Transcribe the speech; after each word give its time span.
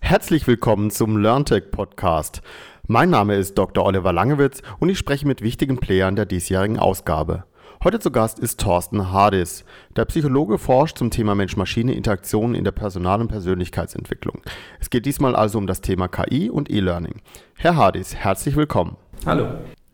Herzlich 0.00 0.48
willkommen 0.48 0.90
zum 0.90 1.16
LearnTech 1.16 1.70
Podcast. 1.70 2.42
Mein 2.88 3.10
Name 3.10 3.36
ist 3.36 3.56
Dr. 3.56 3.84
Oliver 3.84 4.12
Langewitz 4.12 4.62
und 4.80 4.88
ich 4.88 4.98
spreche 4.98 5.28
mit 5.28 5.42
wichtigen 5.42 5.78
Playern 5.78 6.16
der 6.16 6.26
diesjährigen 6.26 6.80
Ausgabe. 6.80 7.44
Heute 7.84 8.00
zu 8.00 8.10
Gast 8.10 8.40
ist 8.40 8.58
Thorsten 8.58 9.12
Hardis. 9.12 9.64
Der 9.94 10.06
Psychologe 10.06 10.58
forscht 10.58 10.98
zum 10.98 11.12
Thema 11.12 11.36
Mensch-Maschine-Interaktion 11.36 12.56
in 12.56 12.64
der 12.64 12.72
Personal- 12.72 13.20
und 13.20 13.28
Persönlichkeitsentwicklung. 13.28 14.42
Es 14.80 14.90
geht 14.90 15.06
diesmal 15.06 15.36
also 15.36 15.58
um 15.58 15.68
das 15.68 15.82
Thema 15.82 16.08
KI 16.08 16.50
und 16.50 16.68
E-Learning. 16.68 17.20
Herr 17.54 17.76
Hardis, 17.76 18.16
herzlich 18.16 18.56
willkommen. 18.56 18.96
Hallo. 19.24 19.46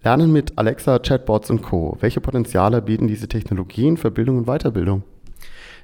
Lernen 0.02 0.32
mit 0.32 0.56
Alexa, 0.56 1.00
Chatbots 1.00 1.50
und 1.50 1.60
Co. 1.60 1.98
Welche 2.00 2.22
Potenziale 2.22 2.80
bieten 2.80 3.08
diese 3.08 3.28
Technologien 3.28 3.98
für 3.98 4.10
Bildung 4.10 4.38
und 4.38 4.46
Weiterbildung? 4.46 5.02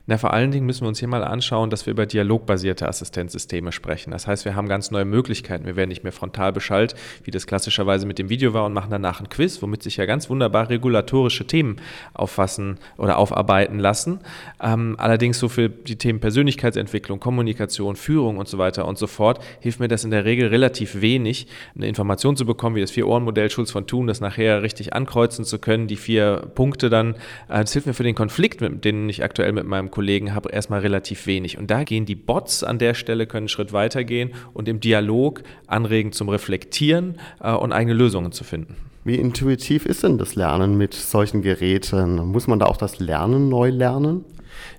Na, 0.07 0.19
vor 0.19 0.33
allen 0.33 0.51
Dingen 0.51 0.67
müssen 0.67 0.83
wir 0.83 0.89
uns 0.89 0.99
hier 0.99 1.07
mal 1.07 1.23
anschauen, 1.23 1.71
dass 1.71 1.87
wir 1.87 1.93
über 1.93 2.07
dialogbasierte 2.07 2.89
Assistenzsysteme 2.89 3.71
sprechen. 3.71 4.11
Das 4.11 4.27
heißt, 4.27 4.45
wir 4.45 4.57
haben 4.57 4.67
ganz 4.69 4.91
neue 4.91 5.05
Möglichkeiten. 5.05 5.65
Wir 5.65 5.77
werden 5.77 5.91
nicht 5.91 6.03
mehr 6.03 6.11
frontal 6.11 6.53
beschallt, 6.53 6.97
wie 7.23 7.31
das 7.31 7.47
klassischerweise 7.47 8.05
mit 8.05 8.19
dem 8.19 8.29
Video 8.29 8.53
war, 8.53 8.67
und 8.67 8.73
machen 8.73 8.91
danach 8.91 9.21
ein 9.21 9.29
Quiz, 9.29 9.63
womit 9.63 9.85
sich 9.85 9.99
ja 9.99 10.05
ganz 10.05 10.29
wunderbar 10.29 10.71
regulatorische 10.71 11.47
Themen 11.47 11.77
auffassen 12.15 12.79
oder 12.99 13.17
aufarbeiten 13.17 13.79
lassen. 13.79 14.19
Ähm, 14.61 14.97
allerdings 14.99 15.39
so 15.39 15.49
für 15.49 15.69
die 15.69 15.97
Themen 15.97 16.19
Persönlichkeitsentwicklung, 16.19 17.21
Kommunikation, 17.21 17.95
Führung 17.95 18.39
und 18.39 18.49
so 18.49 18.59
weiter 18.59 18.89
und 18.89 18.99
so 18.99 19.07
fort, 19.07 19.39
hilft 19.61 19.79
mir 19.79 19.89
das 19.89 20.03
in 20.03 20.11
der 20.11 20.25
Regel 20.25 20.49
relativ 20.49 21.01
wenig, 21.01 21.47
eine 21.77 21.87
Information 21.87 22.37
zu 22.37 22.45
bekommen, 22.45 22.75
wie 22.75 22.81
das 22.81 22.91
Vier-Ohren-Modell 22.91 23.51
Schulz 23.51 23.71
von 23.71 23.87
Thun, 23.87 24.09
das 24.09 24.21
nachher 24.21 24.65
richtig 24.65 24.95
ankreuzen 24.95 25.45
zu 25.45 25.61
können, 25.61 25.87
die 25.87 25.97
vier 25.97 26.51
Punkte 26.57 26.91
dann. 26.91 27.15
Äh, 27.49 27.61
das 27.61 27.73
hilft 27.73 27.87
mir 27.87 27.95
für 27.95 28.03
den 28.03 28.17
Konflikt, 28.17 28.61
den 28.85 29.09
ich 29.09 29.23
aktuell 29.23 29.53
mit 29.53 29.65
meinem 29.65 29.92
Kollegen 29.93 30.35
habe, 30.35 30.51
erstmal 30.51 30.81
relativ 30.81 31.29
wenig. 31.29 31.57
Und 31.57 31.71
da 31.71 31.85
gehen 31.85 32.05
die 32.05 32.17
Bots 32.17 32.65
an 32.65 32.81
der 32.81 32.95
Stelle, 32.95 33.29
können 33.29 33.43
einen 33.43 33.49
Schritt 33.49 33.73
weiter 33.73 34.03
gehen 34.03 34.33
und 34.53 34.69
im 34.69 34.81
Dialog 34.81 35.45
anregen 35.69 36.11
zum 36.11 36.29
Reflektieren 36.29 37.21
äh, 37.41 37.53
und 37.53 37.73
eigene 37.73 37.95
Lösungen 37.95 38.33
zu 38.33 38.43
finden. 38.43 38.77
Wie 39.05 39.17
intuitiv 39.17 39.85
ist 39.85 40.05
denn 40.05 40.19
das 40.19 40.37
Lernen 40.37 40.77
mit 40.77 40.95
solchen 40.95 41.43
Geräten? 41.43 42.17
Muss 42.27 42.47
man 42.47 42.59
da 42.59 42.67
auch 42.67 42.77
das 42.77 43.01
Lernen 43.01 43.49
neu 43.49 43.71
lernen? 43.71 44.25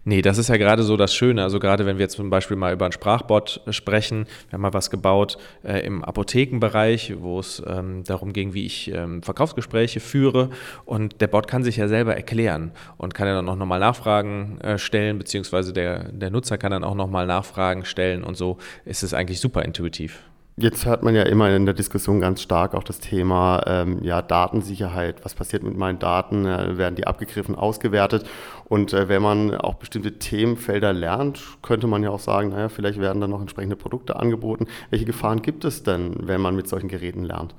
Nee, 0.03 0.21
das 0.21 0.37
ist 0.37 0.49
ja 0.49 0.57
gerade 0.57 0.83
so 0.83 0.97
das 0.97 1.13
Schöne. 1.13 1.43
Also 1.43 1.59
gerade 1.59 1.85
wenn 1.85 1.97
wir 1.97 2.09
zum 2.09 2.29
Beispiel 2.29 2.57
mal 2.57 2.73
über 2.73 2.85
einen 2.85 2.91
Sprachbot 2.91 3.61
sprechen, 3.69 4.25
wir 4.49 4.53
haben 4.53 4.61
mal 4.61 4.73
was 4.73 4.89
gebaut 4.89 5.37
äh, 5.63 5.85
im 5.85 6.03
Apothekenbereich, 6.03 7.15
wo 7.19 7.39
es 7.39 7.61
ähm, 7.65 8.03
darum 8.03 8.33
ging, 8.33 8.53
wie 8.53 8.65
ich 8.65 8.91
ähm, 8.93 9.23
Verkaufsgespräche 9.23 9.99
führe. 9.99 10.49
Und 10.85 11.21
der 11.21 11.27
Bot 11.27 11.47
kann 11.47 11.63
sich 11.63 11.77
ja 11.77 11.87
selber 11.87 12.15
erklären 12.15 12.71
und 12.97 13.13
kann 13.13 13.27
ja 13.27 13.35
dann 13.35 13.49
auch 13.49 13.55
nochmal 13.55 13.79
Nachfragen 13.79 14.59
äh, 14.61 14.77
stellen, 14.77 15.17
beziehungsweise 15.17 15.73
der, 15.73 16.11
der 16.11 16.29
Nutzer 16.29 16.57
kann 16.57 16.71
dann 16.71 16.83
auch 16.83 16.95
nochmal 16.95 17.27
Nachfragen 17.27 17.85
stellen 17.85 18.23
und 18.23 18.35
so 18.35 18.57
ist 18.85 19.03
es 19.03 19.13
eigentlich 19.13 19.39
super 19.39 19.63
intuitiv. 19.63 20.21
Jetzt 20.55 20.85
hört 20.85 21.01
man 21.01 21.15
ja 21.15 21.23
immer 21.23 21.49
in 21.49 21.65
der 21.65 21.73
Diskussion 21.73 22.19
ganz 22.19 22.39
stark 22.39 22.75
auch 22.75 22.83
das 22.83 22.99
Thema 22.99 23.63
ähm, 23.65 24.03
ja, 24.03 24.21
Datensicherheit. 24.21 25.25
Was 25.25 25.33
passiert 25.33 25.63
mit 25.63 25.75
meinen 25.75 25.97
Daten? 25.97 26.45
Äh, 26.45 26.77
werden 26.77 26.93
die 26.93 27.07
abgegriffen, 27.07 27.55
ausgewertet? 27.55 28.29
Und 28.65 28.93
äh, 28.93 29.09
wenn 29.09 29.23
man 29.23 29.55
auch 29.55 29.75
bestimmte 29.75 30.19
Themenfelder 30.19 30.93
lernt, 30.93 31.41
könnte 31.63 31.87
man 31.87 32.03
ja 32.03 32.11
auch 32.11 32.19
sagen, 32.19 32.49
naja, 32.49 32.69
vielleicht 32.69 32.99
werden 32.99 33.19
dann 33.19 33.31
noch 33.31 33.41
entsprechende 33.41 33.75
Produkte 33.75 34.15
angeboten. 34.15 34.67
Welche 34.91 35.05
Gefahren 35.05 35.41
gibt 35.41 35.65
es 35.65 35.81
denn, 35.81 36.17
wenn 36.21 36.39
man 36.39 36.55
mit 36.55 36.67
solchen 36.67 36.87
Geräten 36.87 37.23
lernt? 37.23 37.55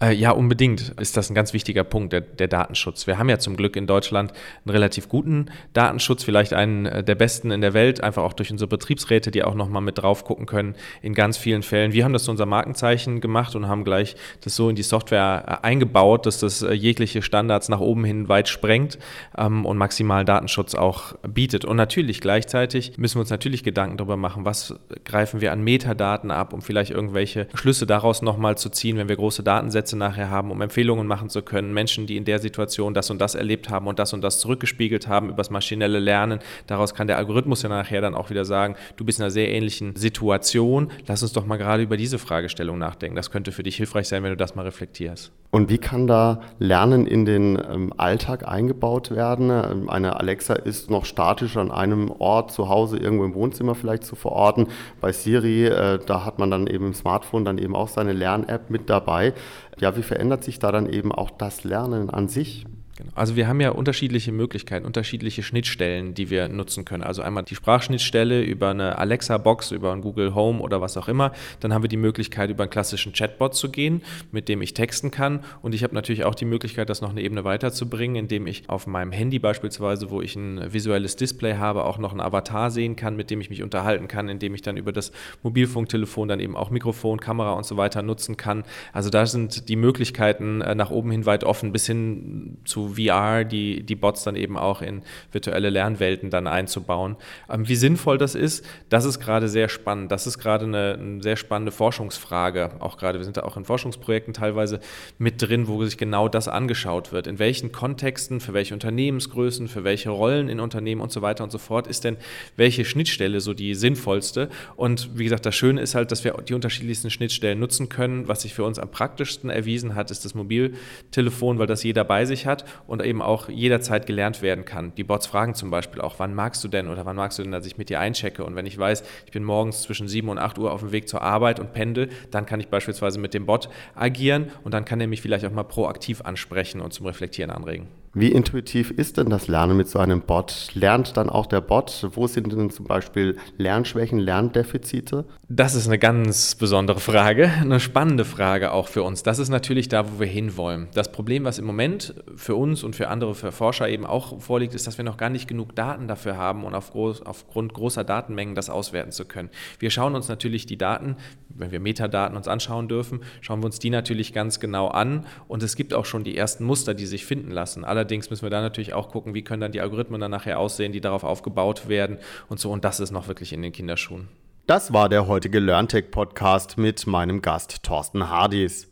Äh, 0.00 0.12
ja, 0.12 0.30
unbedingt 0.30 0.94
ist 1.00 1.16
das 1.16 1.30
ein 1.30 1.34
ganz 1.34 1.52
wichtiger 1.52 1.84
Punkt, 1.84 2.12
der, 2.12 2.20
der, 2.20 2.48
Datenschutz. 2.48 3.06
Wir 3.06 3.18
haben 3.18 3.28
ja 3.28 3.38
zum 3.38 3.56
Glück 3.56 3.76
in 3.76 3.86
Deutschland 3.86 4.32
einen 4.64 4.70
relativ 4.70 5.08
guten 5.08 5.46
Datenschutz, 5.72 6.22
vielleicht 6.22 6.52
einen 6.52 6.86
äh, 6.86 7.02
der 7.02 7.14
besten 7.14 7.50
in 7.50 7.60
der 7.60 7.72
Welt, 7.74 8.02
einfach 8.02 8.22
auch 8.22 8.34
durch 8.34 8.50
unsere 8.50 8.68
Betriebsräte, 8.68 9.30
die 9.30 9.42
auch 9.42 9.54
nochmal 9.54 9.82
mit 9.82 9.98
drauf 9.98 10.24
gucken 10.24 10.46
können 10.46 10.74
in 11.02 11.14
ganz 11.14 11.38
vielen 11.38 11.62
Fällen. 11.62 11.92
Wir 11.92 12.04
haben 12.04 12.12
das 12.12 12.24
zu 12.24 12.30
unserem 12.30 12.50
Markenzeichen 12.50 13.20
gemacht 13.20 13.54
und 13.54 13.68
haben 13.68 13.84
gleich 13.84 14.16
das 14.42 14.54
so 14.54 14.68
in 14.68 14.76
die 14.76 14.82
Software 14.82 15.60
äh, 15.62 15.66
eingebaut, 15.66 16.26
dass 16.26 16.40
das 16.40 16.60
jegliche 16.60 17.22
Standards 17.22 17.68
nach 17.68 17.80
oben 17.80 18.04
hin 18.04 18.28
weit 18.28 18.48
sprengt 18.48 18.98
ähm, 19.38 19.64
und 19.64 19.78
maximalen 19.78 20.26
Datenschutz 20.26 20.74
auch 20.74 21.14
bietet. 21.26 21.64
Und 21.64 21.76
natürlich 21.76 22.20
gleichzeitig 22.20 22.98
müssen 22.98 23.16
wir 23.16 23.20
uns 23.20 23.30
natürlich 23.30 23.64
Gedanken 23.64 23.96
darüber 23.96 24.16
machen, 24.16 24.44
was 24.44 24.74
greifen 25.04 25.40
wir 25.40 25.52
an 25.52 25.62
Metadaten 25.62 26.30
ab, 26.30 26.52
um 26.52 26.60
vielleicht 26.60 26.90
irgendwelche 26.90 27.48
Schlüsse 27.54 27.86
daraus 27.86 28.20
nochmal 28.20 28.58
zu 28.58 28.68
ziehen, 28.68 28.98
wenn 28.98 29.08
wir 29.08 29.16
große 29.16 29.42
Datensätze 29.46 29.96
nachher 29.96 30.30
haben, 30.30 30.50
um 30.50 30.60
Empfehlungen 30.60 31.06
machen 31.06 31.28
zu 31.28 31.42
können. 31.42 31.72
Menschen, 31.72 32.06
die 32.06 32.16
in 32.16 32.24
der 32.24 32.38
Situation 32.38 32.94
das 32.94 33.10
und 33.10 33.20
das 33.20 33.34
erlebt 33.34 33.70
haben 33.70 33.86
und 33.86 33.98
das 33.98 34.12
und 34.12 34.22
das 34.22 34.40
zurückgespiegelt 34.40 35.08
haben 35.08 35.28
über 35.28 35.38
das 35.38 35.50
maschinelle 35.50 35.98
Lernen. 35.98 36.40
Daraus 36.66 36.94
kann 36.94 37.06
der 37.06 37.18
Algorithmus 37.18 37.62
ja 37.62 37.68
nachher 37.68 38.00
dann 38.00 38.14
auch 38.14 38.30
wieder 38.30 38.44
sagen, 38.44 38.76
du 38.96 39.04
bist 39.04 39.18
in 39.18 39.24
einer 39.24 39.30
sehr 39.30 39.50
ähnlichen 39.50 39.94
Situation. 39.96 40.90
Lass 41.06 41.22
uns 41.22 41.32
doch 41.32 41.46
mal 41.46 41.56
gerade 41.56 41.82
über 41.82 41.96
diese 41.96 42.18
Fragestellung 42.18 42.78
nachdenken. 42.78 43.16
Das 43.16 43.30
könnte 43.30 43.52
für 43.52 43.62
dich 43.62 43.76
hilfreich 43.76 44.08
sein, 44.08 44.22
wenn 44.22 44.30
du 44.30 44.36
das 44.36 44.54
mal 44.54 44.62
reflektierst. 44.62 45.32
Und 45.50 45.70
wie 45.70 45.78
kann 45.78 46.06
da 46.06 46.40
Lernen 46.58 47.06
in 47.06 47.24
den 47.24 47.56
ähm, 47.56 47.92
Alltag 47.96 48.46
eingebaut 48.46 49.10
werden? 49.10 49.50
Ähm, 49.50 49.88
eine 49.88 50.20
Alexa 50.20 50.54
ist 50.54 50.90
noch 50.90 51.04
statisch 51.04 51.56
an 51.56 51.70
einem 51.70 52.10
Ort 52.10 52.52
zu 52.52 52.68
Hause, 52.68 52.98
irgendwo 52.98 53.24
im 53.24 53.34
Wohnzimmer 53.34 53.74
vielleicht 53.74 54.04
zu 54.04 54.16
verorten. 54.16 54.66
Bei 55.00 55.12
Siri, 55.12 55.66
äh, 55.66 55.98
da 56.04 56.24
hat 56.24 56.38
man 56.38 56.50
dann 56.50 56.66
eben 56.66 56.86
im 56.86 56.94
Smartphone 56.94 57.44
dann 57.44 57.58
eben 57.58 57.74
auch 57.74 57.88
seine 57.88 58.12
Lern-App 58.12 58.70
mit 58.70 58.90
dabei. 58.90 59.32
Ja, 59.78 59.96
wie 59.96 60.02
verändert 60.02 60.44
sich 60.44 60.58
da 60.58 60.72
dann 60.72 60.88
eben 60.88 61.12
auch 61.12 61.30
das 61.30 61.64
Lernen 61.64 62.10
an 62.10 62.28
sich? 62.28 62.66
Genau. 62.96 63.10
Also 63.14 63.36
wir 63.36 63.46
haben 63.46 63.60
ja 63.60 63.70
unterschiedliche 63.70 64.32
Möglichkeiten, 64.32 64.86
unterschiedliche 64.86 65.42
Schnittstellen, 65.42 66.14
die 66.14 66.30
wir 66.30 66.48
nutzen 66.48 66.84
können. 66.84 67.02
Also 67.02 67.22
einmal 67.22 67.42
die 67.42 67.54
Sprachschnittstelle 67.54 68.42
über 68.42 68.70
eine 68.70 68.98
Alexa-Box, 68.98 69.72
über 69.72 69.92
ein 69.92 70.00
Google 70.00 70.34
Home 70.34 70.60
oder 70.60 70.80
was 70.80 70.96
auch 70.96 71.08
immer. 71.08 71.32
Dann 71.60 71.74
haben 71.74 71.82
wir 71.82 71.88
die 71.88 71.98
Möglichkeit, 71.98 72.48
über 72.50 72.64
einen 72.64 72.70
klassischen 72.70 73.12
Chatbot 73.12 73.54
zu 73.54 73.70
gehen, 73.70 74.02
mit 74.32 74.48
dem 74.48 74.62
ich 74.62 74.72
texten 74.72 75.10
kann. 75.10 75.40
Und 75.60 75.74
ich 75.74 75.82
habe 75.82 75.94
natürlich 75.94 76.24
auch 76.24 76.34
die 76.34 76.46
Möglichkeit, 76.46 76.88
das 76.88 77.02
noch 77.02 77.10
eine 77.10 77.20
Ebene 77.20 77.44
weiterzubringen, 77.44 78.16
indem 78.16 78.46
ich 78.46 78.68
auf 78.68 78.86
meinem 78.86 79.12
Handy 79.12 79.38
beispielsweise, 79.38 80.10
wo 80.10 80.22
ich 80.22 80.34
ein 80.36 80.72
visuelles 80.72 81.16
Display 81.16 81.56
habe, 81.56 81.84
auch 81.84 81.98
noch 81.98 82.12
einen 82.12 82.20
Avatar 82.20 82.70
sehen 82.70 82.96
kann, 82.96 83.16
mit 83.16 83.30
dem 83.30 83.40
ich 83.40 83.50
mich 83.50 83.62
unterhalten 83.62 84.08
kann, 84.08 84.28
indem 84.28 84.54
ich 84.54 84.62
dann 84.62 84.78
über 84.78 84.92
das 84.92 85.12
Mobilfunktelefon 85.42 86.28
dann 86.28 86.40
eben 86.40 86.56
auch 86.56 86.70
Mikrofon, 86.70 87.20
Kamera 87.20 87.52
und 87.52 87.66
so 87.66 87.76
weiter 87.76 88.02
nutzen 88.02 88.38
kann. 88.38 88.64
Also 88.92 89.10
da 89.10 89.26
sind 89.26 89.68
die 89.68 89.76
Möglichkeiten 89.76 90.62
äh, 90.62 90.74
nach 90.74 90.90
oben 90.90 91.10
hin 91.10 91.26
weit 91.26 91.44
offen, 91.44 91.72
bis 91.72 91.86
hin 91.86 92.56
zu 92.64 92.85
VR 92.94 93.44
die, 93.44 93.82
die 93.82 93.94
Bots 93.94 94.24
dann 94.24 94.36
eben 94.36 94.56
auch 94.56 94.82
in 94.82 95.02
virtuelle 95.32 95.70
Lernwelten 95.70 96.30
dann 96.30 96.46
einzubauen. 96.46 97.16
Ähm, 97.50 97.68
wie 97.68 97.76
sinnvoll 97.76 98.18
das 98.18 98.34
ist, 98.34 98.64
das 98.88 99.04
ist 99.04 99.20
gerade 99.20 99.48
sehr 99.48 99.68
spannend. 99.68 100.12
Das 100.12 100.26
ist 100.26 100.38
gerade 100.38 100.64
eine, 100.64 100.98
eine, 101.00 101.22
sehr 101.22 101.36
spannende 101.36 101.72
Forschungsfrage. 101.72 102.72
Auch 102.80 102.96
gerade, 102.96 103.18
wir 103.18 103.24
sind 103.24 103.36
da 103.36 103.42
auch 103.42 103.56
in 103.56 103.64
Forschungsprojekten 103.64 104.34
teilweise 104.34 104.80
mit 105.18 105.42
drin, 105.42 105.68
wo 105.68 105.84
sich 105.84 105.98
genau 105.98 106.28
das 106.28 106.48
angeschaut 106.48 107.12
wird. 107.12 107.26
In 107.26 107.38
welchen 107.38 107.72
Kontexten, 107.72 108.40
für 108.40 108.52
welche 108.52 108.74
Unternehmensgrößen, 108.74 109.68
für 109.68 109.84
welche 109.84 110.10
Rollen 110.10 110.48
in 110.48 110.60
Unternehmen 110.60 111.00
und 111.00 111.12
so 111.12 111.22
weiter 111.22 111.44
und 111.44 111.50
so 111.50 111.58
fort 111.58 111.86
ist 111.86 112.04
denn 112.04 112.16
welche 112.56 112.84
Schnittstelle 112.84 113.40
so 113.40 113.54
die 113.54 113.74
sinnvollste? 113.74 114.48
Und 114.76 115.18
wie 115.18 115.24
gesagt, 115.24 115.46
das 115.46 115.54
Schöne 115.54 115.80
ist 115.80 115.94
halt, 115.94 116.12
dass 116.12 116.24
wir 116.24 116.32
die 116.48 116.54
unterschiedlichsten 116.54 117.10
Schnittstellen 117.10 117.58
nutzen 117.58 117.88
können. 117.88 118.28
Was 118.28 118.42
sich 118.42 118.54
für 118.54 118.64
uns 118.64 118.78
am 118.78 118.90
praktischsten 118.90 119.50
erwiesen 119.50 119.94
hat, 119.94 120.10
ist 120.10 120.24
das 120.24 120.34
Mobiltelefon, 120.34 121.58
weil 121.58 121.66
das 121.66 121.82
jeder 121.82 122.04
bei 122.04 122.24
sich 122.24 122.46
hat 122.46 122.64
und 122.86 123.02
eben 123.02 123.22
auch 123.22 123.48
jederzeit 123.48 124.06
gelernt 124.06 124.42
werden 124.42 124.64
kann. 124.64 124.94
Die 124.96 125.04
Bots 125.04 125.26
fragen 125.26 125.54
zum 125.54 125.70
Beispiel 125.70 126.00
auch, 126.00 126.14
wann 126.18 126.34
magst 126.34 126.62
du 126.64 126.68
denn 126.68 126.88
oder 126.88 127.04
wann 127.04 127.16
magst 127.16 127.38
du 127.38 127.42
denn, 127.42 127.52
dass 127.52 127.66
ich 127.66 127.78
mit 127.78 127.88
dir 127.88 128.00
einchecke? 128.00 128.44
Und 128.44 128.56
wenn 128.56 128.66
ich 128.66 128.78
weiß, 128.78 129.02
ich 129.24 129.32
bin 129.32 129.44
morgens 129.44 129.82
zwischen 129.82 130.08
7 130.08 130.28
und 130.28 130.38
8 130.38 130.58
Uhr 130.58 130.72
auf 130.72 130.80
dem 130.80 130.92
Weg 130.92 131.08
zur 131.08 131.22
Arbeit 131.22 131.60
und 131.60 131.72
pendel, 131.72 132.08
dann 132.30 132.46
kann 132.46 132.60
ich 132.60 132.68
beispielsweise 132.68 133.18
mit 133.18 133.34
dem 133.34 133.46
Bot 133.46 133.68
agieren 133.94 134.50
und 134.64 134.74
dann 134.74 134.84
kann 134.84 135.00
er 135.00 135.06
mich 135.06 135.22
vielleicht 135.22 135.44
auch 135.44 135.52
mal 135.52 135.64
proaktiv 135.64 136.22
ansprechen 136.22 136.80
und 136.80 136.92
zum 136.92 137.06
Reflektieren 137.06 137.50
anregen. 137.50 137.88
Wie 138.18 138.32
intuitiv 138.32 138.92
ist 138.92 139.18
denn 139.18 139.28
das 139.28 139.46
Lernen 139.46 139.76
mit 139.76 139.90
so 139.90 139.98
einem 139.98 140.22
Bot? 140.22 140.68
Lernt 140.72 141.18
dann 141.18 141.28
auch 141.28 141.44
der 141.44 141.60
Bot? 141.60 142.08
Wo 142.14 142.26
sind 142.26 142.50
denn 142.50 142.70
zum 142.70 142.86
Beispiel 142.86 143.36
Lernschwächen, 143.58 144.18
Lerndefizite? 144.18 145.26
Das 145.50 145.74
ist 145.74 145.86
eine 145.86 145.98
ganz 145.98 146.54
besondere 146.54 146.98
Frage, 146.98 147.50
eine 147.60 147.78
spannende 147.78 148.24
Frage 148.24 148.72
auch 148.72 148.88
für 148.88 149.02
uns. 149.02 149.22
Das 149.22 149.38
ist 149.38 149.50
natürlich 149.50 149.88
da, 149.88 150.10
wo 150.10 150.18
wir 150.18 150.26
hinwollen. 150.26 150.88
Das 150.94 151.12
Problem, 151.12 151.44
was 151.44 151.58
im 151.58 151.66
Moment 151.66 152.14
für 152.36 152.54
uns 152.54 152.84
und 152.84 152.96
für 152.96 153.08
andere, 153.08 153.34
für 153.34 153.52
Forscher 153.52 153.86
eben 153.86 154.06
auch 154.06 154.40
vorliegt, 154.40 154.74
ist, 154.74 154.86
dass 154.86 154.96
wir 154.96 155.04
noch 155.04 155.18
gar 155.18 155.28
nicht 155.28 155.46
genug 155.46 155.76
Daten 155.76 156.08
dafür 156.08 156.38
haben 156.38 156.64
und 156.64 156.74
auf 156.74 156.92
groß, 156.92 157.20
aufgrund 157.20 157.74
großer 157.74 158.02
Datenmengen 158.02 158.54
das 158.54 158.70
auswerten 158.70 159.12
zu 159.12 159.26
können. 159.26 159.50
Wir 159.78 159.90
schauen 159.90 160.14
uns 160.14 160.30
natürlich 160.30 160.64
die 160.64 160.78
Daten, 160.78 161.16
wenn 161.58 161.70
wir 161.70 161.80
Metadaten 161.80 162.36
uns 162.36 162.48
anschauen 162.48 162.88
dürfen, 162.88 163.20
schauen 163.40 163.60
wir 163.60 163.66
uns 163.66 163.78
die 163.78 163.90
natürlich 163.90 164.32
ganz 164.32 164.60
genau 164.60 164.88
an 164.88 165.26
und 165.48 165.62
es 165.62 165.76
gibt 165.76 165.94
auch 165.94 166.04
schon 166.04 166.24
die 166.24 166.36
ersten 166.36 166.64
Muster, 166.64 166.94
die 166.94 167.06
sich 167.06 167.26
finden 167.26 167.50
lassen. 167.50 167.84
Allerdings 167.84 168.30
müssen 168.30 168.42
wir 168.42 168.50
dann 168.50 168.62
natürlich 168.62 168.94
auch 168.94 169.10
gucken, 169.10 169.34
wie 169.34 169.42
können 169.42 169.60
dann 169.60 169.72
die 169.72 169.80
Algorithmen 169.80 170.20
dann 170.20 170.30
nachher 170.30 170.58
aussehen, 170.58 170.92
die 170.92 171.00
darauf 171.00 171.24
aufgebaut 171.24 171.88
werden 171.88 172.18
und 172.48 172.60
so. 172.60 172.70
Und 172.70 172.84
das 172.84 173.00
ist 173.00 173.10
noch 173.10 173.28
wirklich 173.28 173.52
in 173.52 173.62
den 173.62 173.72
Kinderschuhen. 173.72 174.28
Das 174.66 174.92
war 174.92 175.08
der 175.08 175.28
heutige 175.28 175.60
LearnTech 175.60 176.10
Podcast 176.10 176.76
mit 176.76 177.06
meinem 177.06 177.40
Gast 177.40 177.84
Thorsten 177.84 178.28
Hardis. 178.28 178.90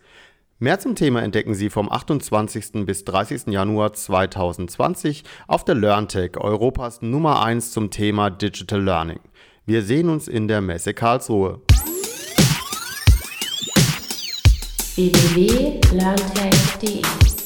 Mehr 0.60 0.78
zum 0.78 0.94
Thema 0.94 1.20
entdecken 1.20 1.52
Sie 1.52 1.68
vom 1.68 1.90
28. 1.90 2.86
bis 2.86 3.04
30. 3.04 3.48
Januar 3.48 3.92
2020 3.92 5.24
auf 5.48 5.64
der 5.64 5.74
LearnTech, 5.74 6.36
Europas 6.36 7.02
Nummer 7.02 7.42
1 7.42 7.72
zum 7.72 7.90
Thema 7.90 8.30
Digital 8.30 8.80
Learning. 8.80 9.20
Wir 9.66 9.82
sehen 9.82 10.08
uns 10.08 10.28
in 10.28 10.46
der 10.46 10.60
Messe 10.60 10.94
Karlsruhe. 10.94 11.60
www.learntech.de 14.96 17.43